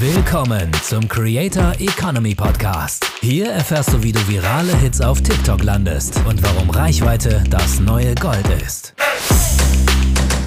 [0.00, 3.04] Willkommen zum Creator Economy Podcast.
[3.20, 8.14] Hier erfährst du, wie du virale Hits auf TikTok landest und warum Reichweite das neue
[8.14, 8.94] Gold ist.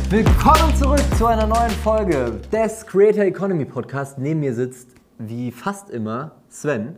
[0.09, 4.17] Willkommen zurück zu einer neuen Folge des Creator Economy Podcast.
[4.17, 4.89] Neben mir sitzt,
[5.19, 6.95] wie fast immer, Sven.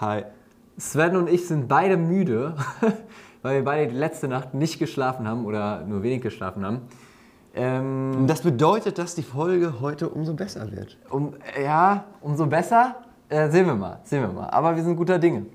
[0.00, 0.24] Hi.
[0.78, 2.56] Sven und ich sind beide müde,
[3.42, 6.80] weil wir beide die letzte Nacht nicht geschlafen haben oder nur wenig geschlafen haben.
[7.54, 10.96] Ähm, Das bedeutet, dass die Folge heute umso besser wird.
[11.10, 12.96] um, ja, umso besser.
[13.28, 14.48] Äh, sehen wir mal, sehen wir mal.
[14.50, 15.46] Aber wir sind guter Dinge.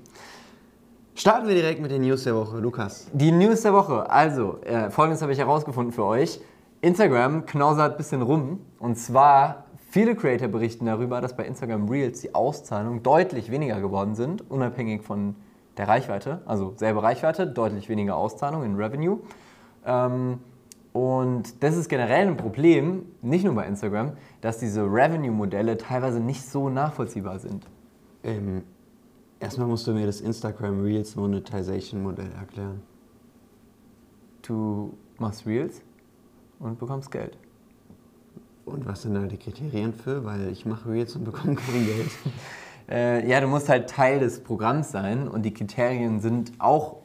[1.16, 2.58] Starten wir direkt mit den News der Woche.
[2.58, 3.08] Lukas.
[3.12, 4.10] Die News der Woche.
[4.10, 6.40] Also, äh, folgendes habe ich herausgefunden für euch.
[6.80, 8.60] Instagram knausert ein bisschen rum.
[8.78, 14.14] Und zwar, viele Creator berichten darüber, dass bei Instagram Reels die Auszahlungen deutlich weniger geworden
[14.16, 15.36] sind, unabhängig von
[15.76, 16.42] der Reichweite.
[16.46, 19.18] Also selbe Reichweite, deutlich weniger Auszahlungen in Revenue.
[19.86, 20.40] Ähm,
[20.94, 26.42] und das ist generell ein Problem, nicht nur bei Instagram, dass diese Revenue-Modelle teilweise nicht
[26.48, 27.66] so nachvollziehbar sind.
[28.22, 28.62] Ähm,
[29.40, 32.80] erstmal musst du mir das Instagram Reels Monetization Modell erklären.
[34.42, 35.82] Du machst Reels
[36.60, 37.36] und bekommst Geld.
[38.64, 40.24] Und was sind da die Kriterien für?
[40.24, 42.10] Weil ich mache Reels und bekomme kein Geld.
[42.88, 46.98] Äh, ja, du musst halt Teil des Programms sein und die Kriterien sind auch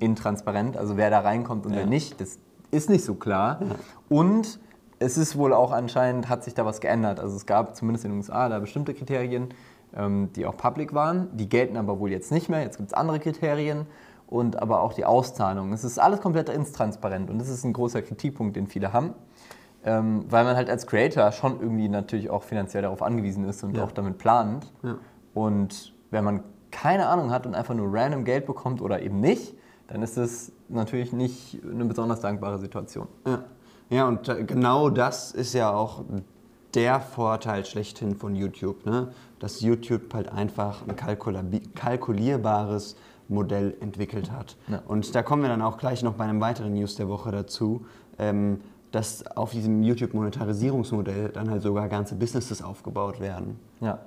[0.00, 1.78] intransparent, also wer da reinkommt und Ja.
[1.78, 2.40] wer nicht, das
[2.70, 3.60] ist nicht so klar.
[4.08, 4.58] Und
[4.98, 7.20] es ist wohl auch anscheinend, hat sich da was geändert.
[7.20, 9.48] Also es gab zumindest in den USA da bestimmte Kriterien,
[9.96, 12.60] ähm, die auch public waren, die gelten aber wohl jetzt nicht mehr.
[12.62, 13.86] Jetzt gibt es andere Kriterien
[14.26, 15.72] und aber auch die Auszahlung.
[15.72, 19.14] Es ist alles komplett intransparent und das ist ein großer Kritikpunkt, den viele haben.
[19.84, 23.76] Ähm, weil man halt als Creator schon irgendwie natürlich auch finanziell darauf angewiesen ist und
[23.76, 23.84] Ja.
[23.84, 24.70] auch damit plant.
[24.82, 24.96] Ja.
[25.34, 29.54] Und wenn man keine Ahnung hat und einfach nur random Geld bekommt oder eben nicht,
[29.88, 33.08] dann ist es natürlich nicht eine besonders dankbare Situation.
[33.26, 33.44] Ja,
[33.90, 36.04] ja und genau das ist ja auch
[36.74, 38.86] der Vorteil schlechthin von YouTube.
[38.86, 39.12] Ne?
[39.38, 40.94] Dass YouTube halt einfach ein
[41.74, 42.96] kalkulierbares
[43.28, 44.56] Modell entwickelt hat.
[44.68, 44.82] Ja.
[44.86, 47.86] Und da kommen wir dann auch gleich noch bei einem weiteren News der Woche dazu,
[48.18, 48.60] ähm,
[48.90, 53.58] dass auf diesem YouTube-Monetarisierungsmodell dann halt sogar ganze Businesses aufgebaut werden.
[53.80, 54.00] Ja.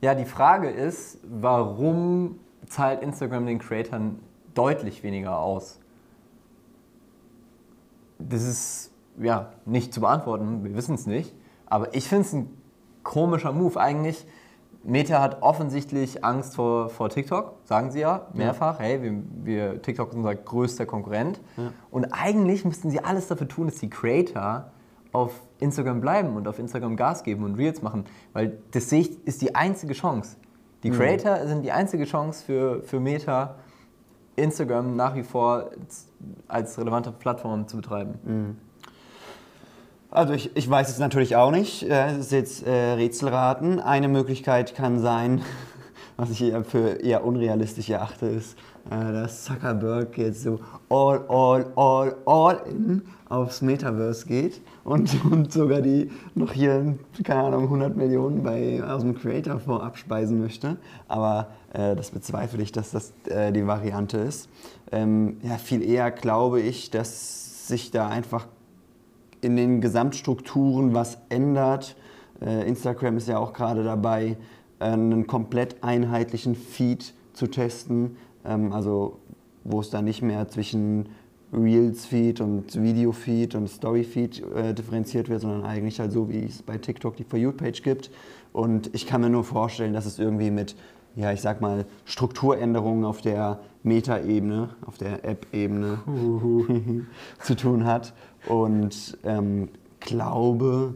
[0.00, 4.20] ja, die Frage ist, warum zahlt Instagram den Creatern
[4.54, 5.78] deutlich weniger aus?
[8.18, 11.34] Das ist ja nicht zu beantworten, wir wissen es nicht.
[11.66, 12.50] Aber ich finde es ein
[13.02, 13.80] komischer Move.
[13.80, 14.26] Eigentlich,
[14.82, 18.78] Meta hat offensichtlich Angst vor, vor TikTok, sagen sie ja mehrfach.
[18.78, 21.40] Hey, wir, wir, TikTok ist unser größter Konkurrent.
[21.90, 24.70] Und eigentlich müssten sie alles dafür tun, dass die Creator
[25.12, 28.04] auf Instagram bleiben und auf Instagram Gas geben und Reels machen.
[28.32, 30.36] Weil das sehe ich, ist die einzige Chance.
[30.82, 33.56] Die Creator sind die einzige Chance für, für Meta,
[34.40, 35.70] Instagram nach wie vor
[36.48, 38.58] als relevante Plattform zu betreiben.
[40.10, 41.84] Also ich, ich weiß es natürlich auch nicht.
[41.84, 43.78] Äh, Es ist jetzt äh, Rätselraten.
[43.78, 45.42] Eine Möglichkeit kann sein,
[46.16, 48.58] was ich für eher unrealistisch erachte, ist,
[48.90, 50.58] äh, dass Zuckerberg jetzt so
[50.88, 57.44] all, all, all, all in aufs Metaverse geht und, und sogar die noch hier, keine
[57.44, 60.76] Ahnung, 100 Millionen bei, aus dem Creator-Fonds abspeisen möchte.
[61.08, 64.50] Aber äh, das bezweifle ich, dass das äh, die Variante ist.
[64.92, 68.48] Ähm, ja, viel eher glaube ich, dass sich da einfach
[69.40, 71.96] in den Gesamtstrukturen was ändert.
[72.42, 74.36] Äh, Instagram ist ja auch gerade dabei,
[74.80, 78.16] einen komplett einheitlichen Feed zu testen.
[78.44, 79.20] Ähm, also
[79.64, 81.10] wo es dann nicht mehr zwischen
[81.52, 86.78] Reels-Feed und Video-Feed und Story-Feed äh, differenziert wird, sondern eigentlich halt so, wie es bei
[86.78, 88.10] TikTok die For You-Page gibt.
[88.52, 90.76] Und ich kann mir nur vorstellen, dass es irgendwie mit,
[91.16, 95.98] ja, ich sag mal, Strukturänderungen auf der Meta-Ebene, auf der App-Ebene
[97.42, 98.12] zu tun hat.
[98.46, 99.68] Und ähm,
[100.00, 100.94] glaube,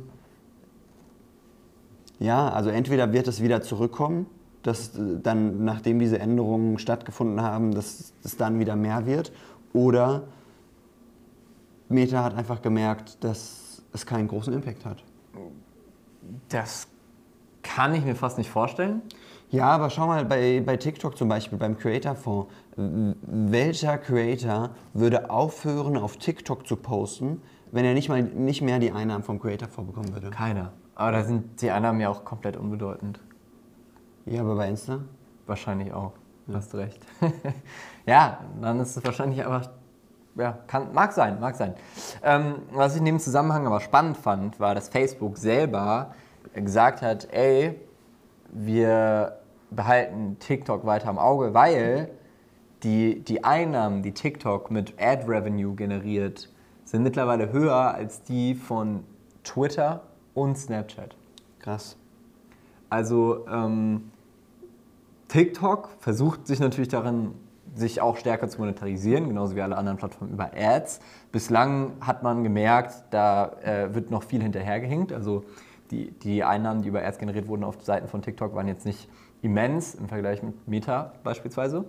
[2.19, 4.27] ja, also entweder wird es wieder zurückkommen,
[4.63, 9.33] dass äh, dann, nachdem diese Änderungen stattgefunden haben, dass es dann wieder mehr wird,
[9.73, 10.23] oder
[11.95, 15.05] Meta hat einfach gemerkt, dass es keinen großen Impact hat.
[16.49, 16.89] Das
[17.63, 19.03] kann ich mir fast nicht vorstellen.
[19.51, 22.53] Ja, aber schau mal bei, bei TikTok zum Beispiel, beim Creator-Fonds.
[22.77, 28.91] Welcher Creator würde aufhören, auf TikTok zu posten, wenn er nicht, mal, nicht mehr die
[28.91, 30.31] Einnahmen vom Creator-Fonds bekommen würde?
[30.31, 30.73] Keiner.
[30.97, 33.21] Aber da sind die Einnahmen ja auch komplett unbedeutend.
[34.27, 35.01] Ja, aber bei Insta?
[35.47, 36.13] Wahrscheinlich auch.
[36.53, 37.01] Hast du recht.
[38.07, 39.71] ja, dann ist es wahrscheinlich einfach.
[40.37, 41.75] Ja, kann, mag sein, mag sein.
[42.23, 46.15] Ähm, was ich in dem Zusammenhang aber spannend fand, war, dass Facebook selber
[46.55, 47.79] gesagt hat, ey,
[48.51, 49.39] wir
[49.71, 52.11] behalten TikTok weiter im Auge, weil
[52.83, 56.51] die, die Einnahmen, die TikTok mit Ad Revenue generiert,
[56.85, 59.05] sind mittlerweile höher als die von
[59.43, 60.03] Twitter
[60.35, 61.17] und Snapchat.
[61.61, 61.97] Krass.
[62.91, 64.11] Also ähm,
[65.29, 67.33] TikTok versucht sich natürlich darin,
[67.75, 71.01] sich auch stärker zu monetarisieren, genauso wie alle anderen Plattformen über Ads.
[71.33, 75.13] Bislang hat man gemerkt, da äh, wird noch viel hinterhergehinkt.
[75.13, 75.45] Also
[75.91, 79.09] die, die Einnahmen, die über Ads generiert wurden auf Seiten von TikTok, waren jetzt nicht
[79.43, 81.85] immens im Vergleich mit Meta beispielsweise.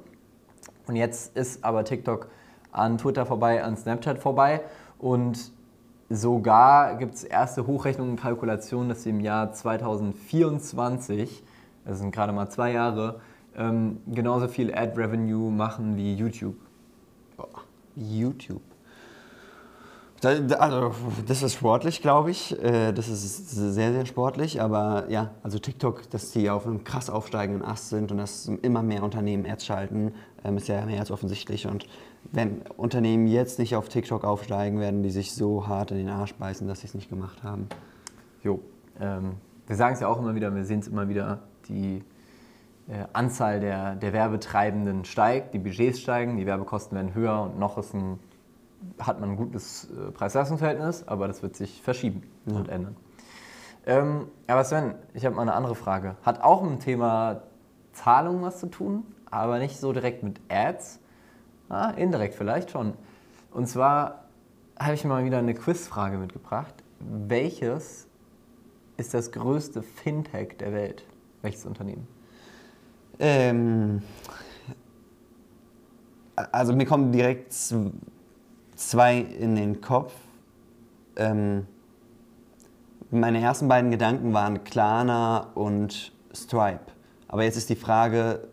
[0.88, 2.30] Und jetzt ist aber TikTok
[2.72, 4.62] an Twitter vorbei, an Snapchat vorbei
[5.00, 5.52] und
[6.10, 11.44] sogar gibt es erste Hochrechnungen und Kalkulationen, dass sie im Jahr 2024,
[11.86, 13.22] das sind gerade mal zwei Jahre,
[13.57, 16.56] ähm, genauso viel Ad-Revenue machen wie YouTube.
[17.96, 18.62] YouTube.
[20.22, 20.94] Da, da, also,
[21.28, 22.57] das ist sportlich, glaube ich.
[22.63, 24.62] Äh, Das ist sehr, sehr sportlich.
[24.62, 28.81] Aber ja, also TikTok, dass die auf einem krass aufsteigenden Ast sind und dass immer
[28.81, 30.13] mehr Unternehmen Ads schalten,
[30.44, 31.68] ähm, ist ja mehr als offensichtlich.
[31.68, 31.88] Und
[32.31, 36.34] wenn Unternehmen jetzt nicht auf TikTok aufsteigen, werden die sich so hart in den Arsch
[36.36, 37.68] beißen, dass sie es nicht gemacht haben.
[38.44, 38.60] Jo.
[39.00, 39.34] Ähm,
[39.68, 42.04] wir sagen es ja auch immer wieder, wir sehen es immer wieder, die
[43.14, 47.94] Anzahl der, der Werbetreibenden steigt, die Budgets steigen, die Werbekosten werden höher und noch ist
[47.94, 48.20] ein,
[49.00, 52.96] hat man ein gutes äh, Preis-Leistungs-Verhältnis, aber das wird sich verschieben und ändern.
[53.88, 56.16] Ähm, aber Sven, ich habe mal eine andere Frage.
[56.24, 57.42] Hat auch mit dem Thema
[57.94, 61.00] Zahlungen was zu tun, aber nicht so direkt mit Ads.
[61.70, 62.94] Ah, indirekt vielleicht schon.
[63.52, 64.26] Und zwar
[64.80, 66.74] habe ich mal wieder eine Quizfrage mitgebracht.
[67.00, 68.08] Welches
[68.98, 71.06] ist das größte Fintech der Welt?
[71.42, 72.08] Welches Unternehmen?
[73.20, 74.02] Ähm,
[76.36, 77.54] also mir kommen direkt
[78.76, 80.14] zwei in den Kopf.
[81.16, 81.66] Ähm,
[83.12, 86.92] meine ersten beiden Gedanken waren Klarna und Stripe.
[87.28, 88.48] Aber jetzt ist die Frage,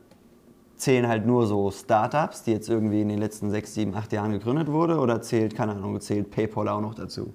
[0.77, 4.33] zählen halt nur so Startups, die jetzt irgendwie in den letzten sechs, sieben, acht Jahren
[4.33, 7.33] gegründet wurde, oder zählt, keine Ahnung, zählt PayPal auch noch dazu?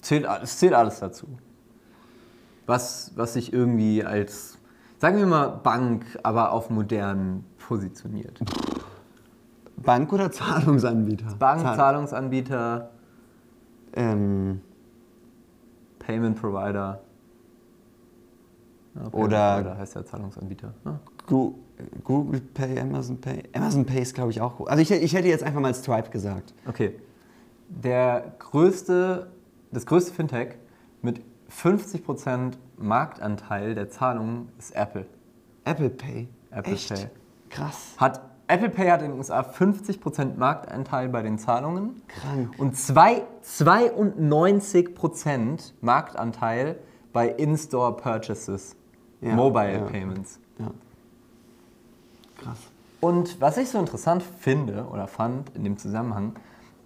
[0.00, 1.26] Zählt, es zählt alles dazu.
[2.66, 4.58] Was, was sich irgendwie als,
[5.02, 8.38] sagen wir mal, Bank, aber auf modern positioniert.
[9.78, 11.34] Bank oder Zahlungsanbieter?
[11.40, 12.90] Bank, Zahl- Zahlungsanbieter,
[13.94, 14.60] Ähm,
[15.98, 17.00] Payment Provider.
[18.94, 20.72] Ja, Payment Oder- Provider heißt ja Zahlungsanbieter.
[20.84, 21.00] ne?
[21.26, 21.54] Gu-
[22.04, 23.42] Google Pay, Amazon Pay.
[23.54, 24.68] Amazon Pay ist, glaube ich, auch gut.
[24.68, 26.54] Also ich, ich hätte jetzt einfach mal Stripe gesagt.
[26.68, 26.94] Okay.
[27.68, 29.26] Der größte,
[29.72, 30.54] das größte Fintech
[31.60, 35.06] 50% Marktanteil der Zahlungen ist Apple.
[35.64, 36.28] Apple Pay.
[36.50, 36.88] Apple Echt?
[36.88, 37.08] Pay.
[37.50, 37.94] Krass.
[37.98, 42.54] Hat, Apple Pay hat in den USA 50% Marktanteil bei den Zahlungen Krank.
[42.58, 46.78] und zwei, 92% Marktanteil
[47.12, 48.74] bei In-Store Purchases,
[49.20, 49.80] Ja, Mobile ja.
[49.84, 50.40] Payments.
[50.58, 50.70] Ja.
[52.38, 52.58] Krass.
[53.00, 56.34] Und was ich so interessant finde oder fand in dem Zusammenhang,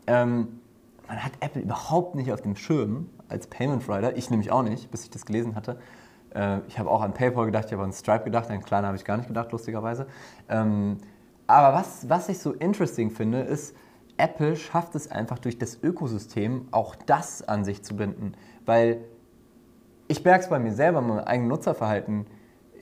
[0.07, 0.61] ähm,
[1.09, 4.17] man hat Apple überhaupt nicht auf dem Schirm als Payment Provider.
[4.17, 5.79] Ich nämlich auch nicht, bis ich das gelesen hatte.
[6.35, 8.97] Äh, ich habe auch an PayPal gedacht, ich habe an Stripe gedacht, an Klarna habe
[8.97, 10.07] ich gar nicht gedacht, lustigerweise.
[10.49, 10.99] Ähm,
[11.47, 13.77] aber was, was ich so interesting finde, ist,
[14.17, 18.33] Apple schafft es einfach durch das Ökosystem auch das an sich zu binden.
[18.65, 19.05] Weil
[20.09, 22.27] ich merke es bei mir selber, mein eigenes Nutzerverhalten.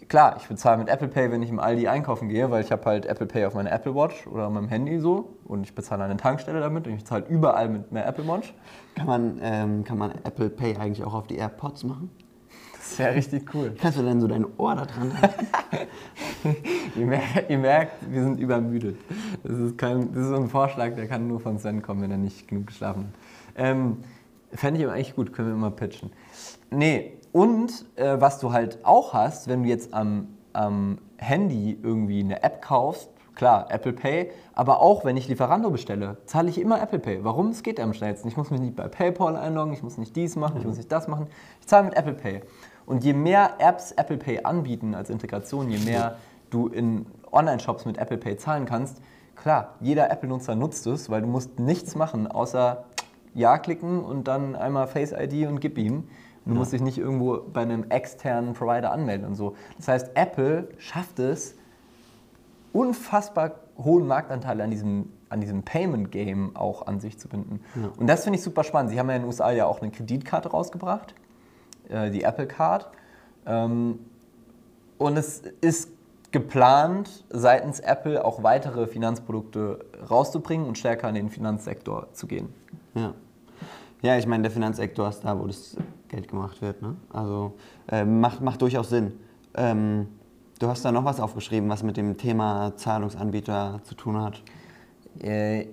[0.09, 2.85] Klar, ich bezahle mit Apple Pay, wenn ich im Aldi einkaufen gehe, weil ich habe
[2.85, 6.05] halt Apple Pay auf meiner Apple Watch oder auf meinem Handy so und ich bezahle
[6.05, 8.55] an der Tankstelle damit und ich zahle überall mit meiner Apple Watch.
[8.95, 12.11] Kann man, ähm, kann man Apple Pay eigentlich auch auf die AirPods machen?
[12.77, 13.75] Das wäre richtig cool.
[13.81, 15.47] Kannst du dann so dein Ohr da dran halten?
[16.97, 18.97] ihr, merkt, ihr merkt, wir sind übermüdet.
[19.43, 22.19] Das ist, kein, das ist ein Vorschlag, der kann nur von Sven kommen, wenn er
[22.19, 23.65] nicht genug geschlafen hat.
[23.65, 23.97] Ähm,
[24.53, 26.13] Fände ich aber eigentlich gut, können wir immer pitchen.
[26.71, 32.21] Nee, und äh, was du halt auch hast, wenn du jetzt am, am Handy irgendwie
[32.21, 36.81] eine App kaufst, klar, Apple Pay, aber auch wenn ich Lieferando bestelle, zahle ich immer
[36.81, 37.25] Apple Pay.
[37.25, 37.49] Warum?
[37.49, 38.29] Es geht am schnellsten.
[38.29, 40.93] Ich muss mich nicht bei PayPal einloggen, ich muss nicht dies machen, ich muss nicht
[40.93, 41.27] das machen.
[41.61, 42.43] Ich zahle mit Apple Pay.
[42.87, 46.19] Und je mehr Apps Apple Pay anbieten als Integration, je mehr
[46.51, 49.03] du in Online-Shops mit Apple Pay zahlen kannst,
[49.35, 52.85] klar, jeder Apple-Nutzer nutzt es, weil du musst nichts machen, außer
[53.35, 56.05] Ja klicken und dann einmal Face ID und gib ihm.
[56.47, 59.57] Du musst dich nicht irgendwo bei einem externen Provider anmelden und so.
[59.79, 61.55] Das heißt, Apple schafft es,
[62.73, 67.61] unfassbar hohen Marktanteil an diesem, an diesem Payment-Game auch an sich zu binden.
[67.97, 68.91] Und das finde ich super spannend.
[68.91, 71.15] Sie haben ja in den USA ja auch eine Kreditkarte rausgebracht,
[71.89, 72.91] äh, die Apple Card.
[73.47, 74.01] Ähm,
[74.99, 75.91] und es ist
[76.31, 82.53] geplant, seitens Apple auch weitere Finanzprodukte rauszubringen und stärker in den Finanzsektor zu gehen.
[82.95, 83.15] Ja.
[84.05, 86.83] Ja, ich meine, der Finanzsektor ist da, wo das Geld gemacht wird.
[86.83, 86.95] Ne?
[87.11, 87.55] Also
[87.89, 89.15] äh, macht, macht durchaus Sinn.
[89.55, 90.09] Ähm,
[90.59, 94.43] du hast da noch was aufgeschrieben, was mit dem Thema Zahlungsanbieter zu tun hat.
[95.23, 95.69] Äh,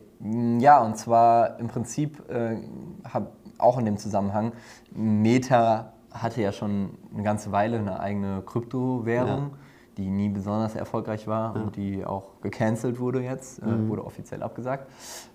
[0.59, 2.55] ja, und zwar im Prinzip äh,
[3.03, 4.53] hab auch in dem Zusammenhang,
[4.91, 9.55] Meta hatte ja schon eine ganze Weile eine eigene Kryptowährung,
[9.97, 14.89] die nie besonders erfolgreich war und die auch gecancelt wurde jetzt, äh, wurde offiziell abgesagt.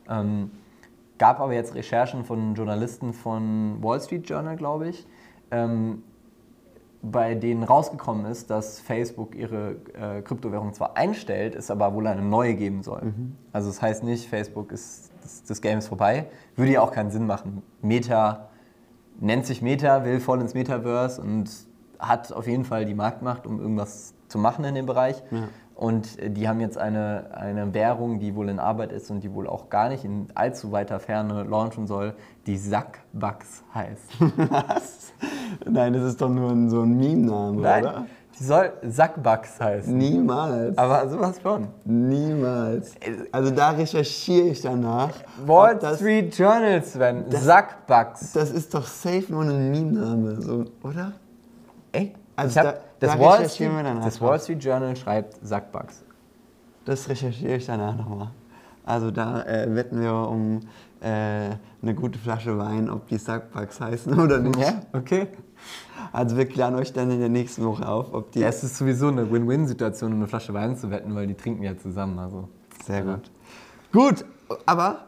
[0.08, 0.50] Ähm,
[1.18, 5.06] gab aber jetzt Recherchen von Journalisten von Wall Street Journal, glaube ich,
[5.50, 6.02] ähm,
[7.02, 12.22] bei denen rausgekommen ist, dass Facebook ihre äh, Kryptowährung zwar einstellt, es aber wohl eine
[12.22, 13.02] neue geben soll.
[13.52, 16.26] Also das heißt nicht, Facebook ist das, das Game ist vorbei.
[16.56, 17.62] Würde ja auch keinen Sinn machen.
[17.82, 18.48] Meta
[19.20, 21.50] nennt sich Meta, will voll ins Metaverse und
[21.98, 25.22] hat auf jeden Fall die Marktmacht, um irgendwas zu machen in dem Bereich.
[25.76, 29.32] Und äh, die haben jetzt eine, eine Währung, die wohl in Arbeit ist und die
[29.34, 32.14] wohl auch gar nicht in allzu weiter Ferne launchen soll,
[32.46, 34.10] die Sackbucks heißt.
[34.50, 35.12] Was?
[35.68, 38.06] Nein, das ist doch nur ein, so ein Meme-Name, oder?
[38.38, 39.96] die soll Sackbucks heißen.
[39.96, 40.76] Niemals.
[40.78, 41.68] Aber sowas schon.
[41.84, 42.94] Niemals.
[43.32, 45.10] Also da recherchiere ich danach.
[45.44, 47.24] Wall das, Street Journal, Sven.
[47.30, 48.32] Sackbucks.
[48.32, 51.12] das ist doch safe nur ein Meme-Name, so, oder?
[51.92, 53.70] Ey, Also ich hab, da- das, da Wall Street,
[54.02, 56.04] das Wall Street Journal schreibt Sackbucks.
[56.84, 58.30] Das recherchiere ich danach nochmal.
[58.84, 60.60] Also da äh, wetten wir um
[61.00, 61.50] äh,
[61.82, 64.58] eine gute Flasche Wein, ob die Sackbugs heißen oder nicht.
[64.58, 65.26] Ja, okay.
[66.12, 68.40] Also wir klären euch dann in der nächsten Woche auf, ob die...
[68.40, 71.64] Ja, es ist sowieso eine Win-Win-Situation, um eine Flasche Wein zu wetten, weil die trinken
[71.64, 72.18] ja zusammen.
[72.18, 72.48] Also.
[72.84, 73.30] Sehr gut.
[73.92, 74.24] Gut,
[74.64, 75.06] aber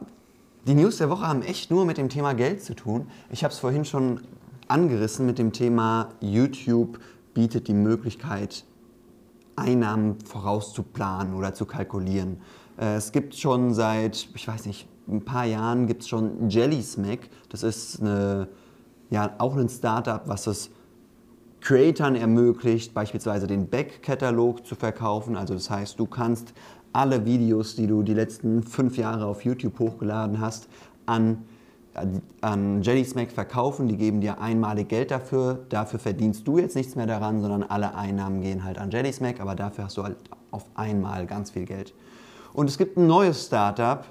[0.67, 3.07] die News der Woche haben echt nur mit dem Thema Geld zu tun.
[3.29, 4.21] Ich habe es vorhin schon
[4.67, 6.99] angerissen mit dem Thema YouTube
[7.33, 8.65] bietet die Möglichkeit,
[9.55, 12.37] Einnahmen vorauszuplanen oder zu kalkulieren.
[12.77, 16.81] Äh, Es gibt schon seit, ich weiß nicht, ein paar Jahren gibt es schon Jelly
[16.81, 17.29] Smack.
[17.49, 18.47] Das ist eine,
[19.09, 20.69] ja, auch ein Startup, was es
[21.61, 25.35] Creatern ermöglicht, beispielsweise den Back-Katalog zu verkaufen.
[25.35, 26.53] Also das heißt, du kannst
[26.93, 30.69] alle Videos, die du die letzten fünf Jahre auf YouTube hochgeladen hast,
[31.05, 31.43] an,
[32.41, 33.87] an JellySmack verkaufen.
[33.87, 35.59] Die geben dir einmalig Geld dafür.
[35.69, 39.55] Dafür verdienst du jetzt nichts mehr daran, sondern alle Einnahmen gehen halt an JellySmack, aber
[39.55, 40.17] dafür hast du halt
[40.51, 41.93] auf einmal ganz viel Geld.
[42.53, 44.05] Und es gibt ein neues Startup,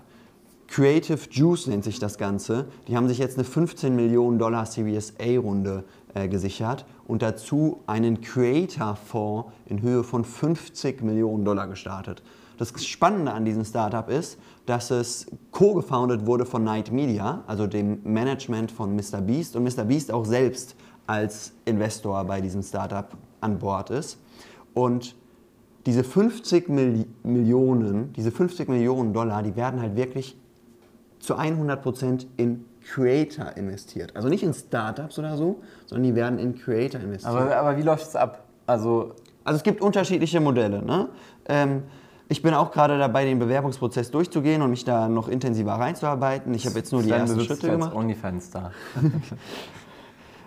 [0.69, 2.67] Creative Juice nennt sich das Ganze.
[2.87, 7.81] Die haben sich jetzt eine 15 Millionen Dollar Series A Runde äh, gesichert und dazu
[7.87, 12.23] einen Creator-Fonds in Höhe von 50 Millionen Dollar gestartet.
[12.59, 14.39] Das Spannende an diesem Startup ist,
[14.69, 19.23] dass es co-gefounded wurde von Night Media, also dem Management von Mr.
[19.23, 19.85] Beast und Mr.
[19.85, 23.09] Beast auch selbst als Investor bei diesem Startup
[23.41, 24.19] an Bord ist.
[24.75, 25.17] Und
[25.87, 30.37] diese 50 Milli Millionen, diese 50 Millionen Dollar, die werden halt wirklich
[31.19, 34.15] zu 100% in Creator investiert.
[34.15, 37.35] Also nicht in Startups oder so, sondern die werden in Creator investiert.
[37.35, 38.45] Aber, aber wie läuft es ab?
[38.67, 40.83] Also, Also es gibt unterschiedliche Modelle.
[40.83, 41.09] Ne?
[41.49, 41.85] Ähm,
[42.29, 46.53] ich bin auch gerade dabei, den Bewerbungsprozess durchzugehen und mich da noch intensiver reinzuarbeiten.
[46.55, 47.95] Ich habe jetzt nur die Sven ersten Schritte gemacht.
[47.95, 48.73] OnlyFans-Star.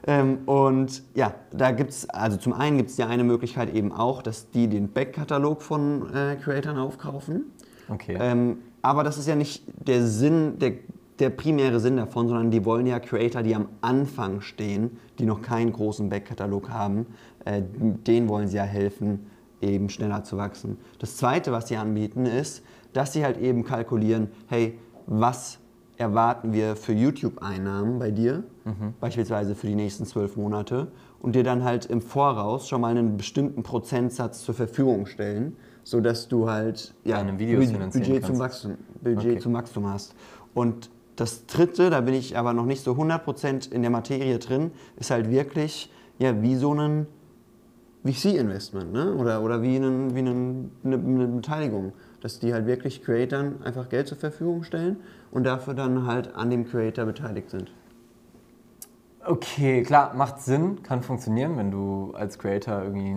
[0.07, 3.91] Ähm, und ja, da gibt es, also zum einen gibt es ja eine Möglichkeit eben
[3.91, 7.51] auch, dass die den Backkatalog von äh, Creatoren aufkaufen.
[7.87, 8.17] Okay.
[8.19, 10.73] Ähm, aber das ist ja nicht der Sinn, der,
[11.19, 15.43] der primäre Sinn davon, sondern die wollen ja Creator, die am Anfang stehen, die noch
[15.43, 17.05] keinen großen Backkatalog haben,
[17.45, 19.27] äh, denen wollen sie ja helfen,
[19.61, 20.77] eben schneller zu wachsen.
[20.99, 22.63] Das Zweite, was sie anbieten, ist,
[22.93, 24.77] dass sie halt eben kalkulieren, hey,
[25.07, 25.59] was
[25.97, 28.43] erwarten wir für YouTube-Einnahmen bei dir,
[28.99, 30.87] beispielsweise für die nächsten zwölf Monate,
[31.19, 36.27] und dir dann halt im Voraus schon mal einen bestimmten Prozentsatz zur Verfügung stellen, sodass
[36.27, 38.39] du halt ja, Deine Videos Bud- finanzieren Budget, zum.
[38.39, 39.39] Wachstum, Budget Okay.
[39.39, 40.15] zum Wachstum hast.
[40.55, 44.71] Und das Dritte, da bin ich aber noch nicht so 100% in der Materie drin,
[44.97, 47.05] ist halt wirklich ja, wie so ein
[48.03, 49.13] VC-Investment ne?
[49.13, 53.89] oder, oder wie, einen, wie einen, eine, eine Beteiligung, dass die halt wirklich Creatoren einfach
[53.89, 54.97] Geld zur Verfügung stellen
[55.31, 57.71] und dafür dann halt an dem Creator beteiligt sind.
[59.23, 63.15] Okay, klar, macht Sinn, kann funktionieren, wenn du als Creator irgendwie,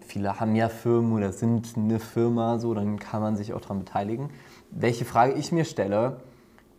[0.00, 3.80] viele haben ja Firmen oder sind eine Firma, so, dann kann man sich auch daran
[3.80, 4.30] beteiligen.
[4.70, 6.16] Welche Frage ich mir stelle,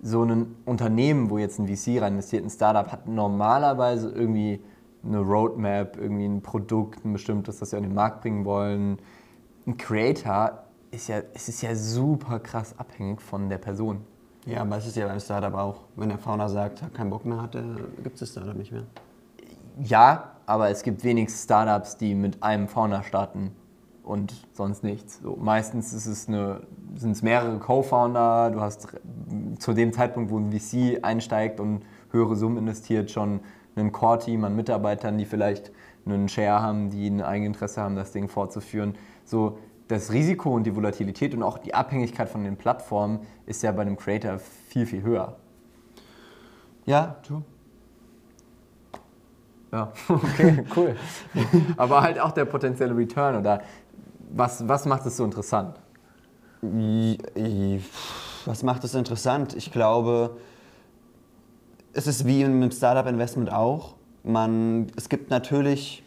[0.02, 4.60] so ein Unternehmen, wo jetzt ein VC rein investiert, ein Startup, hat normalerweise irgendwie
[5.06, 9.00] eine Roadmap, irgendwie ein Produkt, ein bestimmtes, das sie an den Markt bringen wollen.
[9.66, 14.02] Ein Creator ist ja, es ist ja super krass abhängig von der Person.
[14.46, 15.82] Ja, aber es ist ja beim Startup auch.
[15.96, 18.72] Wenn der Founder sagt, hat keinen Bock mehr hat, dann gibt es das Startup nicht
[18.72, 18.84] mehr.
[19.82, 23.52] Ja, aber es gibt wenig Startups, die mit einem Founder starten
[24.04, 25.20] und sonst nichts.
[25.22, 26.62] So, meistens ist es eine,
[26.96, 28.88] sind es mehrere Co-Founder, du hast
[29.60, 33.40] zu dem Zeitpunkt, wo ein VC einsteigt und höhere Summen investiert, schon
[33.76, 35.72] ein Core-Team an Mitarbeitern, die vielleicht
[36.06, 38.96] einen Share haben, die ein Eigeninteresse haben, das Ding fortzuführen.
[39.26, 43.72] So, das Risiko und die Volatilität und auch die Abhängigkeit von den Plattformen ist ja
[43.72, 45.38] bei einem Creator viel, viel höher.
[46.86, 47.44] Ja, true.
[49.72, 50.96] Ja, okay, cool.
[51.78, 53.62] Aber halt auch der potenzielle Return oder
[54.30, 55.80] was, was macht es so interessant?
[58.46, 59.54] Was macht es interessant?
[59.56, 60.38] Ich glaube,
[61.94, 63.96] es ist wie im Startup-Investment auch.
[64.24, 66.04] Man, es gibt natürlich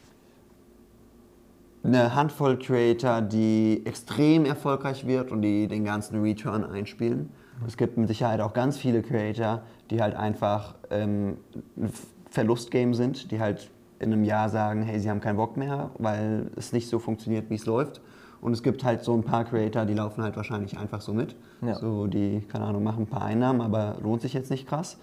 [1.85, 7.31] eine Handvoll Creator, die extrem erfolgreich wird und die den ganzen Return einspielen.
[7.67, 11.39] Es gibt mit Sicherheit auch ganz viele Creator, die halt einfach ähm,
[11.77, 11.91] ein
[12.31, 16.51] Verlustgame sind, die halt in einem Jahr sagen, hey, sie haben keinen Bock mehr, weil
[16.57, 18.01] es nicht so funktioniert, wie es läuft.
[18.43, 21.35] Und es gibt halt so ein paar Creator, die laufen halt wahrscheinlich einfach so mit.
[21.63, 21.75] Ja.
[21.75, 24.99] So, die, keine Ahnung, machen ein paar Einnahmen, aber lohnt sich jetzt nicht krass.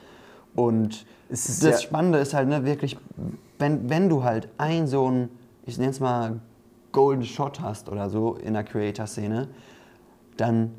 [0.55, 2.98] Und ist das ja- Spannende ist halt ne, wirklich,
[3.60, 5.29] wenn, wenn du halt ein so ein,
[5.65, 6.39] ich nenne es mal
[6.91, 9.48] Golden Shot hast oder so in der Creator-Szene,
[10.38, 10.72] dann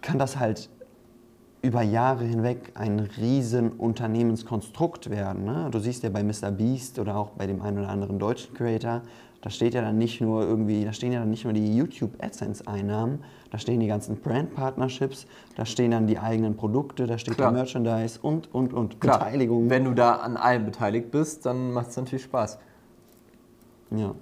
[0.00, 0.70] kann das halt
[1.62, 5.44] über Jahre hinweg ein riesen Unternehmenskonstrukt werden.
[5.44, 5.68] Ne?
[5.72, 6.52] Du siehst ja bei Mr.
[6.52, 9.02] Beast oder auch bei dem einen oder anderen deutschen Creator,
[9.48, 12.22] da steht ja dann nicht nur irgendwie, da stehen ja dann nicht nur die YouTube
[12.22, 15.24] AdSense-Einnahmen, da stehen die ganzen Brand-Partnerships,
[15.56, 17.48] da stehen dann die eigenen Produkte, da steht Klar.
[17.48, 19.70] die Merchandise und, und, und Klar, Beteiligung.
[19.70, 22.58] Wenn du da an allem beteiligt bist, dann macht es natürlich Spaß.
[23.92, 24.14] Ja.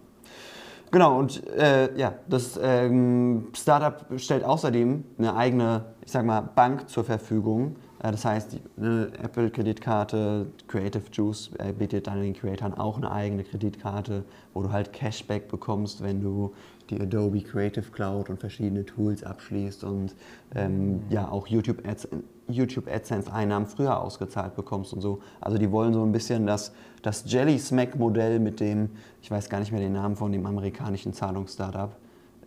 [0.93, 6.89] Genau, und äh, ja, das ähm, Startup stellt außerdem eine eigene, ich sag mal, Bank
[6.89, 7.75] zur Verfügung.
[8.13, 14.25] Das heißt, eine Apple-Kreditkarte, Creative Juice äh, bietet dann den Creatoren auch eine eigene Kreditkarte,
[14.55, 16.53] wo du halt Cashback bekommst, wenn du
[16.91, 20.15] die Adobe Creative Cloud und verschiedene Tools abschließt und
[20.55, 22.09] ähm, ja auch YouTube, Ads,
[22.49, 25.21] YouTube AdSense Einnahmen früher ausgezahlt bekommst und so.
[25.41, 26.73] Also die wollen so ein bisschen das,
[27.03, 30.47] das Jelly Smack Modell mit dem, ich weiß gar nicht mehr den Namen von dem
[30.47, 31.97] amerikanischen Zahlungsstartup.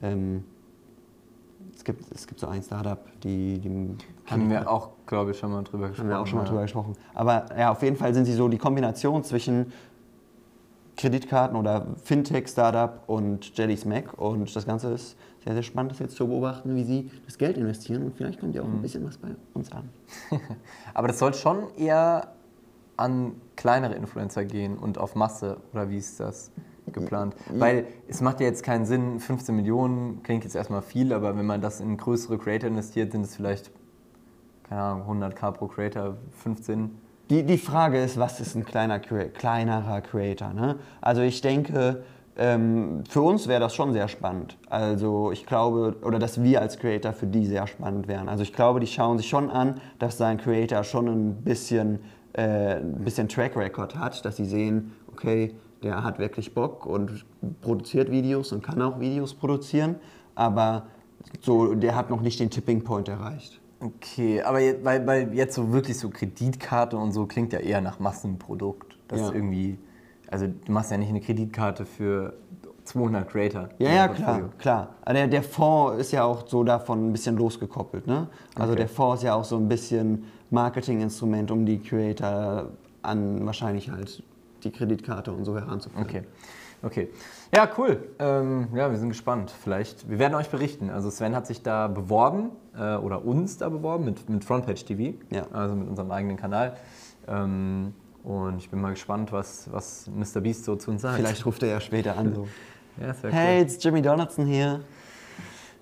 [0.02, 0.44] Ähm,
[1.80, 3.96] es, gibt, es gibt so ein Startup, die, die
[4.30, 6.10] Haben wir auch, glaube ich, schon mal drüber gesprochen.
[6.10, 6.50] haben wir auch schon mal ja.
[6.50, 6.94] drüber gesprochen.
[7.14, 9.72] Aber ja, auf jeden Fall sind sie so die Kombination zwischen
[10.98, 14.14] Kreditkarten oder Fintech-Startup und Jelly Smack.
[14.20, 17.58] Und das Ganze ist sehr, sehr spannend, das jetzt zu beobachten, wie sie das Geld
[17.58, 18.04] investieren.
[18.04, 18.76] Und vielleicht kommt ja auch Mhm.
[18.76, 19.88] ein bisschen was bei uns an.
[20.94, 22.34] Aber das soll schon eher
[22.98, 26.52] an kleinere Influencer gehen und auf Masse, oder wie ist das
[26.94, 27.36] geplant?
[27.54, 31.46] Weil es macht ja jetzt keinen Sinn, 15 Millionen klingt jetzt erstmal viel, aber wenn
[31.46, 33.72] man das in größere Creator investiert, sind es vielleicht,
[34.68, 36.92] keine Ahnung, 100k pro Creator, 15.
[37.30, 40.54] Die, die Frage ist, was ist ein kleiner, kleinerer Creator?
[40.54, 40.78] Ne?
[41.00, 42.04] Also ich denke,
[42.40, 44.58] ähm, für uns wäre das schon sehr spannend.
[44.70, 48.30] Also ich glaube, oder dass wir als Creator für die sehr spannend wären.
[48.30, 52.00] Also ich glaube, die schauen sich schon an, dass sein Creator schon ein bisschen,
[52.34, 57.26] äh, ein bisschen Track Record hat, dass sie sehen, okay, der hat wirklich Bock und
[57.62, 59.96] produziert Videos und kann auch Videos produzieren,
[60.36, 60.88] aber
[61.42, 63.60] so, der hat noch nicht den Tipping Point erreicht.
[63.82, 67.80] Okay, aber jetzt, weil, weil jetzt so wirklich so Kreditkarte und so klingt ja eher
[67.82, 68.98] nach Massenprodukt.
[69.08, 69.28] Das Ja.
[69.30, 69.78] ist irgendwie,
[70.30, 72.34] also du machst ja nicht eine Kreditkarte für
[72.84, 73.70] 200 Creator.
[73.78, 74.96] Ja, ja, klar, klar.
[75.08, 78.08] Der, der Fonds ist ja auch so davon ein bisschen losgekoppelt.
[78.08, 78.28] Ne?
[78.56, 78.80] Also Okay.
[78.80, 82.70] der Fonds ist ja auch so ein bisschen Marketinginstrument, um die Creator
[83.02, 84.24] an wahrscheinlich halt
[84.60, 86.06] die Kreditkarte und so heranzuführen.
[86.06, 86.24] Okay.
[86.82, 87.10] Okay.
[87.54, 88.08] Ja, cool.
[88.20, 89.52] Ähm, ja, wir sind gespannt.
[89.52, 90.90] Vielleicht, wir werden euch berichten.
[90.90, 95.18] Also Sven hat sich da beworben äh, oder uns da beworben mit, mit Frontpage TV,
[95.30, 95.46] Ja.
[95.52, 96.78] also mit unserem eigenen Kanal.
[97.28, 97.94] Ähm,
[98.24, 100.40] und ich bin mal gespannt, was, was Mr.
[100.42, 101.18] Beast so zu uns sagt.
[101.18, 102.48] Vielleicht ruft er ja später an so.
[103.02, 103.62] Ja, Hey, cool.
[103.66, 104.82] it's Jimmy Donaldson hier.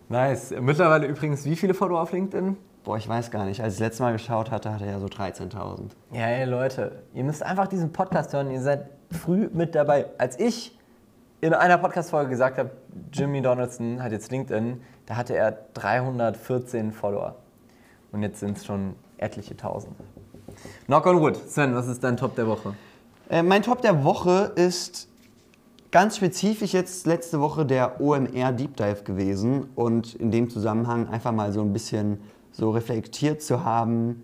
[0.09, 0.53] Nice.
[0.59, 2.55] Mittlerweile übrigens, wie viele Follower auf LinkedIn?
[2.87, 3.61] Boah, ich weiß gar nicht.
[3.61, 5.89] Als ich das letzte Mal geschaut hatte, hatte er ja so 13.000.
[6.13, 8.49] Ja, ey, Leute, ihr müsst einfach diesen Podcast hören.
[8.49, 10.05] Ihr seid früh mit dabei.
[10.17, 10.79] Als ich
[11.41, 12.69] in einer Podcast-Folge gesagt habe,
[13.11, 17.35] Jimmy Donaldson hat jetzt LinkedIn, da hatte er 314 Follower.
[18.13, 19.93] Und jetzt sind es schon etliche Tausend.
[20.85, 21.35] Knock on wood.
[21.35, 22.73] Sven, was ist dein Top der Woche?
[23.29, 25.09] Äh, mein Top der Woche ist
[25.91, 31.33] ganz spezifisch jetzt letzte Woche der OMR Deep Dive gewesen und in dem Zusammenhang einfach
[31.33, 32.21] mal so ein bisschen
[32.57, 34.23] so reflektiert zu haben,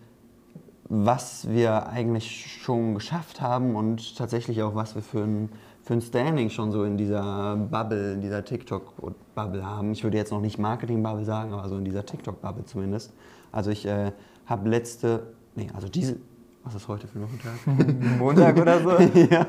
[0.89, 5.49] was wir eigentlich schon geschafft haben und tatsächlich auch, was wir für ein,
[5.83, 9.91] für ein Standing schon so in dieser Bubble, in dieser TikTok-Bubble haben.
[9.91, 13.13] Ich würde jetzt noch nicht Marketing-Bubble sagen, aber so in dieser TikTok-Bubble zumindest.
[13.51, 14.11] Also ich äh,
[14.47, 16.17] habe letzte, nee, also diese,
[16.63, 17.53] was ist heute für ein Wochentag?
[18.19, 19.19] Montag oder so?
[19.31, 19.45] ja,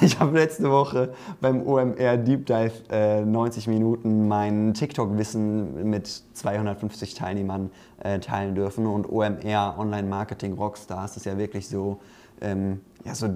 [0.00, 7.14] ich habe letzte Woche beim OMR Deep Dive äh, 90 Minuten mein TikTok-Wissen mit 250
[7.14, 7.70] Teilnehmern
[8.02, 8.86] äh, teilen dürfen.
[8.86, 12.00] Und OMR Online Marketing Rockstars ist ja wirklich so,
[12.40, 13.28] ähm, ja, so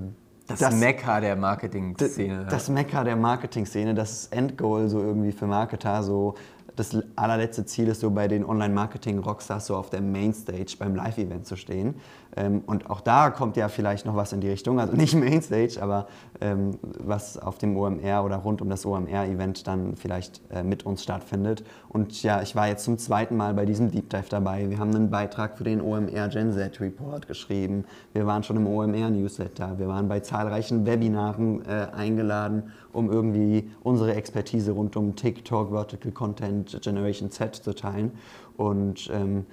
[0.47, 2.47] Das, Mekka der Marketing-Szene.
[2.49, 6.35] das Mekka der Marketing-Szene, das Endgoal so irgendwie für Marketer, so
[6.77, 11.57] das allerletzte Ziel ist so bei den Online-Marketing-Rockstars so auf der Mainstage beim Live-Event zu
[11.57, 11.95] stehen.
[12.37, 15.79] Ähm, und auch da kommt ja vielleicht noch was in die Richtung, also nicht Mainstage,
[15.81, 16.07] aber
[16.41, 21.03] ähm, was auf dem OMR oder rund um das OMR-Event dann vielleicht äh, mit uns
[21.03, 21.65] stattfindet.
[21.89, 24.69] Und ja, ich war jetzt zum zweiten Mal bei diesem Deep Dive dabei.
[24.69, 27.85] Wir haben einen Beitrag für den OMR Gen Z Report geschrieben.
[28.13, 29.79] Wir waren schon im OMR Newsletter.
[29.79, 36.13] Wir waren bei zahlreichen Webinaren äh, eingeladen, um irgendwie unsere Expertise rund um TikTok, Vertical
[36.13, 38.13] Content, Generation Z zu teilen.
[38.57, 39.45] Und ähm,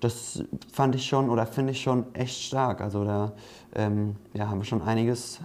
[0.00, 2.82] das fand ich schon oder finde ich schon echt stark.
[2.82, 3.32] Also da
[3.74, 5.40] ähm, ja, haben wir schon einiges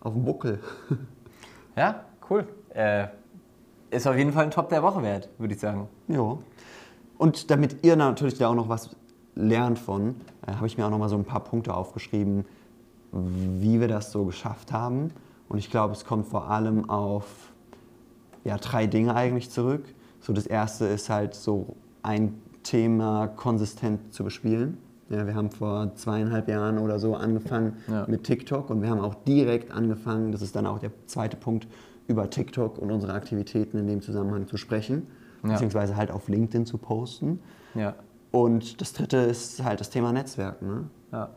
[0.00, 0.60] auf dem Buckel.
[1.76, 2.48] Ja, cool.
[2.74, 3.06] Äh,
[3.90, 5.86] ist auf jeden Fall ein Top der Woche wert, würde ich sagen.
[6.08, 6.38] Ja.
[7.18, 8.96] Und damit ihr natürlich da auch noch was
[9.36, 12.46] lernt von, äh, habe ich mir auch noch mal so ein paar Punkte aufgeschrieben,
[13.12, 15.12] wie wir das so geschafft haben.
[15.48, 17.52] Und ich glaube, es kommt vor allem auf
[18.44, 19.84] ja, drei Dinge eigentlich zurück.
[20.20, 24.78] So das erste ist halt so ein Thema konsistent zu bespielen.
[25.10, 28.04] Ja, wir haben vor zweieinhalb Jahren oder so angefangen Ja.
[28.08, 31.66] mit TikTok und wir haben auch direkt angefangen, das ist dann auch der zweite Punkt,
[32.08, 35.06] über TikTok und unsere Aktivitäten in dem Zusammenhang zu sprechen,
[35.42, 35.52] Ja.
[35.52, 37.40] beziehungsweise halt auf LinkedIn zu posten.
[37.74, 37.94] Ja.
[38.32, 40.66] Und das dritte ist halt das Thema Netzwerken.
[40.66, 40.84] Ne?
[41.12, 41.30] Ja.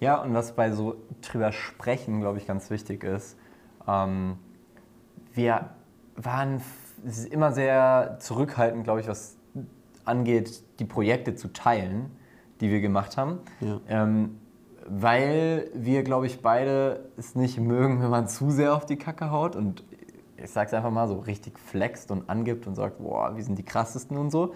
[0.00, 3.36] ja, und was bei so drüber sprechen, glaube ich, ganz wichtig ist,
[3.86, 4.36] ähm,
[5.32, 5.70] wir
[6.16, 6.62] waren
[7.30, 9.36] immer sehr zurückhaltend, glaube ich, was
[10.04, 12.10] angeht, die Projekte zu teilen,
[12.60, 13.40] die wir gemacht haben.
[13.60, 13.80] Ja.
[13.88, 14.38] Ähm,
[14.86, 19.30] weil wir, glaube ich, beide es nicht mögen, wenn man zu sehr auf die Kacke
[19.30, 19.82] haut und
[20.36, 23.62] ich sag's einfach mal so richtig flext und angibt und sagt, boah, wir sind die
[23.62, 24.54] krassesten und so.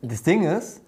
[0.00, 0.82] Das Ding ist,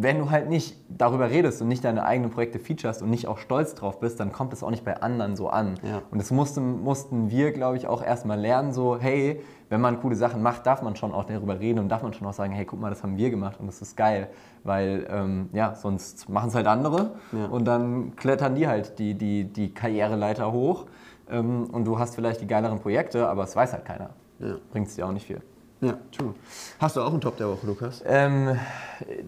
[0.00, 3.38] wenn du halt nicht darüber redest und nicht deine eigenen Projekte featurest und nicht auch
[3.38, 5.74] stolz drauf bist, dann kommt es auch nicht bei anderen so an.
[5.82, 6.02] Ja.
[6.12, 10.14] Und das mussten, mussten wir, glaube ich, auch erstmal lernen, so, hey, wenn man coole
[10.14, 12.64] Sachen macht, darf man schon auch darüber reden und darf man schon auch sagen, hey,
[12.64, 14.28] guck mal, das haben wir gemacht und das ist geil.
[14.62, 17.46] Weil, ähm, ja, sonst machen es halt andere Ja.
[17.46, 20.86] und dann klettern die halt die, die, die Karriereleiter hoch
[21.28, 24.10] ähm, und du hast vielleicht die geileren Projekte, aber es weiß halt keiner.
[24.38, 24.54] Ja.
[24.70, 25.42] Bringt es dir auch nicht viel.
[25.80, 26.34] Ja, true.
[26.80, 28.02] Hast du auch einen Top der Woche, Lukas?
[28.04, 28.58] Ähm,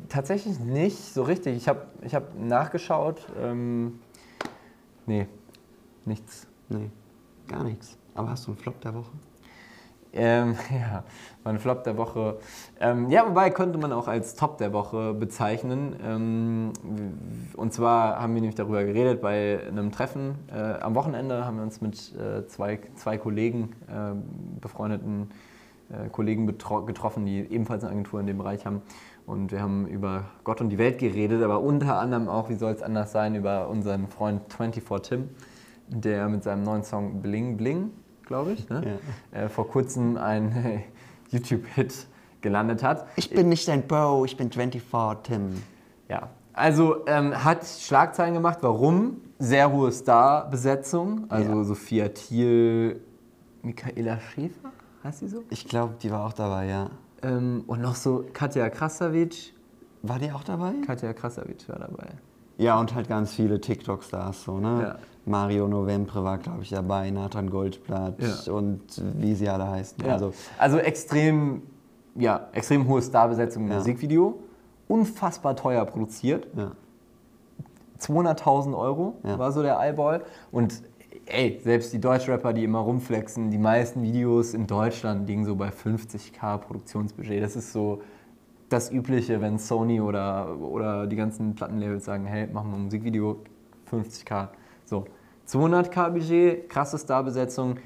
[0.08, 1.56] tatsächlich nicht so richtig.
[1.56, 3.26] Ich habe ich hab nachgeschaut.
[3.40, 4.00] Ähm,
[5.06, 5.28] nee,
[6.04, 6.48] nichts.
[6.68, 6.90] Nee,
[7.46, 7.96] gar nichts.
[8.14, 9.12] Aber hast du einen Flop der Woche?
[10.12, 11.04] Ähm, ja,
[11.44, 12.38] mein Flop der Woche.
[12.80, 15.96] Ähm, ja, wobei könnte man auch als Top der Woche bezeichnen.
[16.04, 16.72] Ähm,
[17.56, 20.34] und zwar haben wir nämlich darüber geredet bei einem Treffen.
[20.52, 24.14] Äh, am Wochenende haben wir uns mit äh, zwei, zwei Kollegen, äh,
[24.60, 25.30] befreundeten
[26.12, 28.82] Kollegen betro- getroffen, die ebenfalls eine Agentur in dem Bereich haben.
[29.26, 32.72] Und wir haben über Gott und die Welt geredet, aber unter anderem auch, wie soll
[32.72, 35.28] es anders sein, über unseren Freund 24 Tim,
[35.88, 37.90] der mit seinem neuen Song Bling Bling,
[38.26, 38.98] glaube ich, ne?
[39.32, 40.82] äh, vor kurzem ein
[41.30, 42.06] YouTube-Hit
[42.40, 43.06] gelandet hat.
[43.16, 44.82] Ich bin nicht dein Bro, ich bin 24
[45.22, 45.62] Tim.
[46.08, 48.58] Ja, also ähm, hat Schlagzeilen gemacht.
[48.62, 49.18] Warum?
[49.38, 51.26] Sehr hohe Star-Besetzung.
[51.28, 51.64] Also Ja.
[51.64, 53.00] Sophia Thiel,
[53.62, 54.70] Michaela Schäfer,
[55.04, 55.42] heißt sie so?
[55.50, 56.90] Ich glaube, die war auch dabei, ja.
[57.22, 59.54] Ähm, und noch so Katja Krasavic.
[60.02, 60.72] War die auch dabei?
[60.86, 62.06] Katja Krasavic war dabei.
[62.58, 64.82] Ja, und halt ganz viele TikTok-Stars, so, ne?
[64.82, 64.98] Ja.
[65.26, 68.14] Mario Novembre war, glaube ich, dabei, Nathan Goldblatt
[68.46, 68.52] Ja.
[68.52, 68.80] und
[69.18, 70.02] wie sie alle heißen.
[70.04, 70.12] Ja.
[70.14, 71.62] Also, Also, extrem,
[72.14, 73.74] ja, extrem hohe Starbesetzung im.
[73.74, 74.38] Musikvideo.
[74.88, 76.46] Unfassbar teuer produziert.
[76.56, 76.72] ja.
[77.98, 80.22] 200.000 Euro war so der Eyeball.
[80.50, 80.82] Und
[81.30, 85.68] ey, selbst die Deutschrapper, die immer rumflexen, die meisten Videos in Deutschland liegen so bei
[85.68, 87.42] 50k Produktionsbudget.
[87.42, 88.02] Das ist so
[88.68, 93.36] das Übliche, wenn Sony oder, oder die ganzen Plattenlabels sagen, hey, machen wir ein Musikvideo,
[93.90, 94.48] 50k.
[94.84, 95.06] So,
[95.48, 97.76] 200k Budget, krasse Starbesetzung.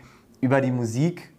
[0.40, 1.30] Über die Musik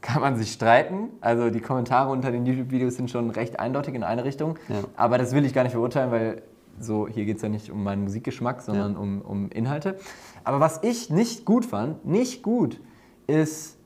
[0.00, 1.08] kann man sich streiten.
[1.20, 4.58] Also die Kommentare unter den YouTube-Videos sind schon recht eindeutig in eine Richtung.
[4.68, 4.76] Ja.
[4.96, 6.42] Aber das will ich gar nicht verurteilen, weil
[6.78, 8.98] so hier geht es ja nicht um meinen Musikgeschmack, sondern Ja.
[8.98, 9.96] um, um Inhalte.
[10.44, 12.80] Aber was ich nicht gut fand, nicht gut,
[13.26, 13.78] ist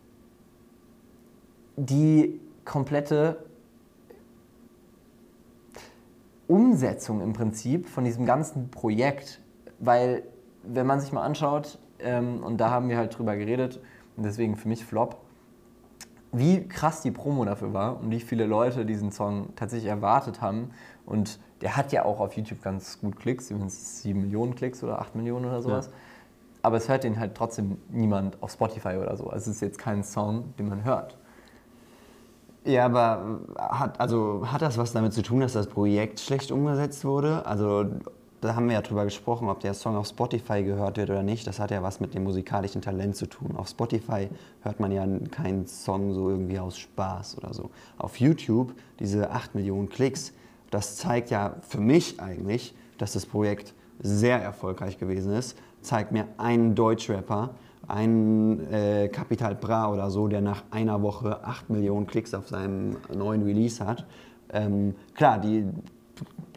[1.76, 3.44] die komplette
[6.48, 9.40] Umsetzung im Prinzip von diesem ganzen Projekt.
[9.78, 10.22] Weil,
[10.62, 13.80] wenn man sich mal anschaut, ähm, und da haben wir halt drüber geredet,
[14.16, 15.20] und deswegen für mich Flop,
[16.32, 20.70] wie krass die Promo dafür war und wie viele Leute diesen Song tatsächlich erwartet haben.
[21.04, 25.00] Und der hat ja auch auf YouTube ganz gut Klicks, übrigens 7 Millionen Klicks oder
[25.00, 25.90] 8 Millionen oder sowas.
[26.66, 29.28] Aber es hört den halt trotzdem niemand auf Spotify oder so.
[29.28, 31.16] Also es ist jetzt kein Song, den man hört.
[32.64, 37.04] Ja, aber hat, also, hat das was damit zu tun, dass das Projekt schlecht umgesetzt
[37.04, 37.46] wurde?
[37.46, 37.84] Also,
[38.40, 41.46] da haben wir ja drüber gesprochen, ob der Song auf Spotify gehört wird oder nicht.
[41.46, 43.54] Das hat ja was mit dem musikalischen Talent zu tun.
[43.54, 44.28] Auf Spotify
[44.62, 47.70] hört man ja keinen Song so irgendwie aus Spaß oder so.
[47.96, 50.32] Auf YouTube, diese 8 Millionen Klicks,
[50.72, 55.56] das zeigt ja für mich eigentlich, dass das Projekt sehr erfolgreich gewesen ist.
[55.80, 57.50] Zeigt mir einen Deutschrapper,
[57.88, 62.96] einen äh, Capital Bra oder so, der nach einer Woche 8 Millionen Klicks auf seinem
[63.14, 64.06] neuen Release hat.
[64.52, 65.64] Ähm, klar, die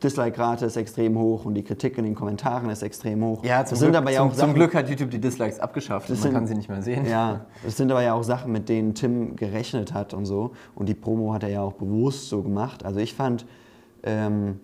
[0.01, 3.43] Dislike-Rate ist extrem hoch und die Kritik in den Kommentaren ist extrem hoch.
[3.43, 5.19] Ja, zum, das Glück, sind aber ja zum, auch Sachen, zum Glück hat YouTube die
[5.19, 7.05] Dislikes abgeschafft und man sind- kann sie nicht mehr sehen.
[7.05, 10.51] Ja, das sind aber ja auch Sachen, mit denen Tim gerechnet hat und so.
[10.75, 12.85] Und die Promo hat er ja auch bewusst so gemacht.
[12.85, 13.45] Also ich fand,
[14.03, 14.59] ähm,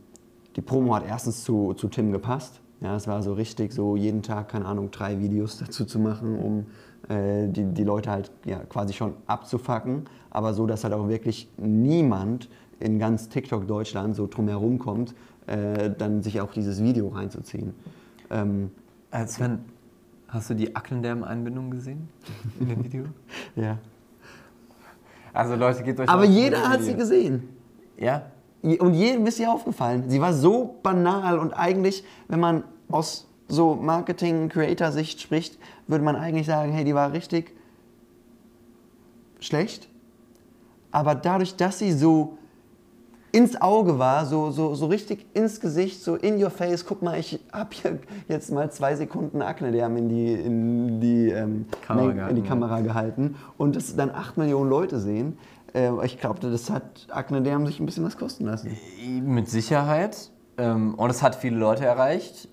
[0.55, 2.61] die Promo hat erstens zu, zu Tim gepasst.
[2.85, 6.37] Ja, es war so richtig, so jeden Tag, keine Ahnung, drei Videos dazu zu machen,
[6.37, 6.65] um
[7.09, 10.03] äh, die, die Leute halt ja, quasi schon abzufacken.
[10.29, 12.47] Aber so, dass halt auch wirklich niemand
[12.79, 15.15] in ganz TikTok Deutschland so drumherum kommt,
[15.47, 17.73] äh, dann sich auch dieses Video reinzuziehen.
[18.29, 18.69] Ähm,
[19.09, 19.65] Äh, Sven,
[20.27, 22.07] hast du die Aknendam-Einbindung gesehen
[22.59, 23.05] in dem Video?
[23.55, 23.79] ja.
[25.33, 27.49] Also Leute, gebt euch Aber jeder hat sie gesehen.
[27.97, 28.27] Ja,
[28.61, 30.03] Und jedem ist sie aufgefallen.
[30.07, 36.47] Sie war so banal und eigentlich, wenn man aus so Marketing-Creator-Sicht spricht, würde man eigentlich
[36.47, 37.53] sagen, hey, die war richtig
[39.39, 39.87] schlecht.
[40.91, 42.37] Aber dadurch, dass sie so
[43.35, 47.19] ins Auge war, so, so, so richtig ins Gesicht, so in your face, guck mal,
[47.19, 52.11] ich hab hier jetzt mal zwei Sekunden Akne-Derm in die, in die, ähm, Kamera in
[52.11, 52.43] die gehalten, ja.
[52.47, 55.37] Kamera gehalten und das dann 8 Millionen Leute sehen.
[55.73, 58.71] Äh, ich glaube, das hat Akne-Derm sich ein bisschen was kosten lassen.
[59.25, 60.31] mit Sicherheit.
[60.57, 62.47] Ähm, und es hat viele Leute erreicht.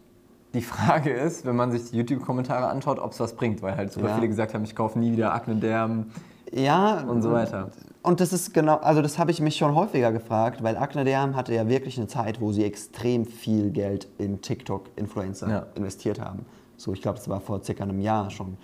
[0.55, 3.93] Die Frage ist, wenn man sich die YouTube-Kommentare anschaut, ob es was bringt, weil halt
[3.93, 4.15] super Ja.
[4.17, 6.07] viele gesagt haben, ich kaufe nie wieder Aknendam
[6.53, 7.71] Ja, und so weiter.
[8.03, 11.55] Und das ist genau, also das habe ich mich schon häufiger gefragt, weil Akne-Derm hatte
[11.55, 15.67] ja wirklich eine Zeit, wo sie extrem viel Geld in TikTok-Influencer Ja.
[15.77, 16.45] investiert haben.
[16.77, 18.59] So, ich glaube, das war vor circa einem Jahr schon.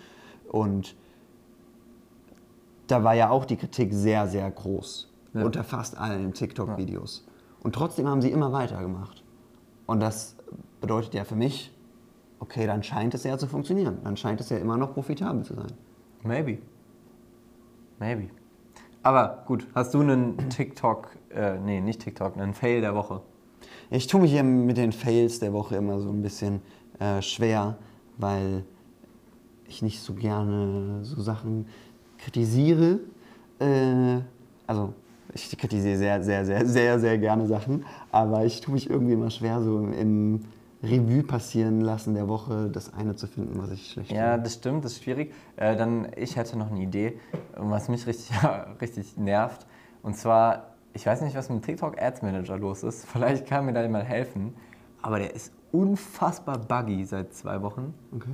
[0.51, 0.97] Und
[2.89, 5.09] da war ja auch die Kritik sehr, sehr groß.
[5.35, 5.45] Ja.
[5.45, 7.25] Unter fast allen TikTok-Videos.
[7.63, 9.23] Und trotzdem haben sie immer weitergemacht.
[9.87, 10.37] Und das
[10.81, 11.71] bedeutet ja für mich,
[12.41, 13.99] okay, dann scheint es ja zu funktionieren.
[14.05, 15.73] Dann scheint es ja immer noch profitabel zu sein.
[16.23, 16.59] Maybe.
[17.99, 18.29] Maybe.
[19.03, 23.23] Aber gut, hast du einen TikTok, äh, nee, nicht TikTok, einen Fail der Woche?
[23.91, 26.61] Ich tue mich hier mit den Fails der Woche immer so ein bisschen
[26.99, 27.79] äh, schwer,
[28.19, 28.65] weil
[29.67, 31.67] ich nicht so gerne so Sachen
[32.19, 33.01] kritisiere.
[33.61, 34.21] Äh,
[34.67, 34.93] also
[35.33, 39.31] ich kritisiere sehr, sehr, sehr, sehr, sehr gerne Sachen, aber ich tue mich irgendwie immer
[39.31, 40.41] schwer, so im
[40.83, 44.43] Revue passieren lassen der Woche das eine zu finden, was ich schlecht Ja, finde.
[44.45, 45.33] das stimmt, das ist schwierig.
[45.57, 47.19] Äh, dann, ich hätte noch eine Idee,
[47.57, 48.31] was mich richtig,
[48.81, 49.67] richtig nervt.
[50.03, 53.05] Und zwar, ich weiß nicht, was mit dem TikTok Ads Manager los ist.
[53.07, 54.55] Vielleicht kann mir da jemand helfen.
[55.03, 57.93] Aber der ist unfassbar buggy seit zwei Wochen.
[58.15, 58.31] Okay.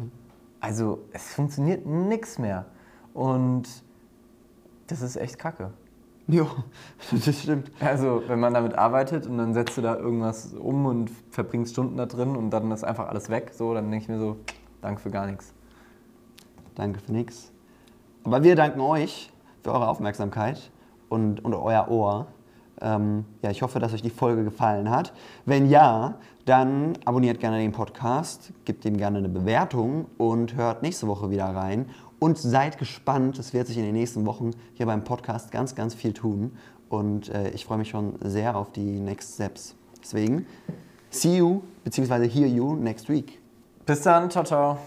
[0.60, 2.66] Also, es funktioniert nichts mehr.
[3.14, 3.64] Und
[4.86, 5.70] das ist echt kacke.
[6.28, 6.46] Ja,
[7.10, 7.70] das stimmt.
[7.80, 11.98] Also, wenn man damit arbeitet und dann setzt du da irgendwas um und verbringst Stunden
[11.98, 14.36] da drin und dann ist einfach alles weg, so, dann denke ich mir so,
[14.80, 15.52] danke für gar nichts.
[16.74, 17.52] Danke für nix.
[18.24, 19.30] Aber wir danken euch
[19.62, 20.70] für eure Aufmerksamkeit
[21.10, 22.26] und, und euer Ohr.
[22.80, 25.12] Ähm, ja, ich hoffe, dass euch die Folge gefallen hat.
[25.44, 26.14] Wenn ja,
[26.46, 31.46] dann abonniert gerne den Podcast, gebt ihm gerne eine Bewertung und hört nächste Woche wieder
[31.46, 31.86] rein.
[32.24, 35.94] Und seid gespannt, es wird sich in den nächsten Wochen hier beim Podcast ganz, ganz
[35.94, 36.52] viel tun.
[36.88, 39.74] Und äh, ich freue mich schon sehr auf die Next Steps.
[40.02, 40.46] Deswegen,
[41.10, 43.42] see you, beziehungsweise hear you next week.
[43.84, 44.78] Bis dann, ciao, ciao.